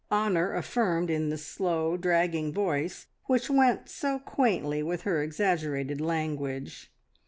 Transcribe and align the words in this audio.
Honor 0.09 0.55
affirmed 0.55 1.11
in 1.11 1.29
the 1.29 1.37
slow, 1.37 1.95
dragging 1.95 2.51
voice 2.51 3.05
which 3.25 3.51
went 3.51 3.87
so 3.87 4.17
quaintly 4.17 4.81
with 4.81 5.03
her 5.03 5.21
exaggerated 5.21 6.01
language. 6.01 6.91